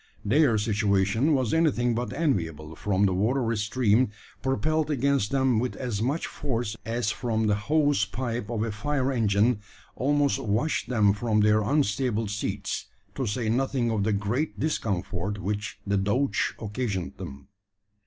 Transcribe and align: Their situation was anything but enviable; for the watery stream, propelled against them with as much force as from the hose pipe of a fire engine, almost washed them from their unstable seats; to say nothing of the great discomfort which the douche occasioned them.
Their 0.25 0.57
situation 0.57 1.35
was 1.35 1.53
anything 1.53 1.93
but 1.93 2.11
enviable; 2.11 2.75
for 2.75 3.05
the 3.05 3.13
watery 3.13 3.55
stream, 3.55 4.09
propelled 4.41 4.89
against 4.89 5.29
them 5.29 5.59
with 5.59 5.75
as 5.75 6.01
much 6.01 6.25
force 6.25 6.75
as 6.87 7.11
from 7.11 7.45
the 7.45 7.53
hose 7.53 8.03
pipe 8.05 8.49
of 8.49 8.63
a 8.63 8.71
fire 8.71 9.11
engine, 9.11 9.59
almost 9.95 10.39
washed 10.39 10.89
them 10.89 11.13
from 11.13 11.41
their 11.41 11.61
unstable 11.61 12.29
seats; 12.29 12.87
to 13.13 13.27
say 13.27 13.47
nothing 13.47 13.91
of 13.91 14.03
the 14.03 14.11
great 14.11 14.59
discomfort 14.59 15.37
which 15.39 15.79
the 15.85 15.97
douche 15.97 16.53
occasioned 16.59 17.17
them. 17.17 17.49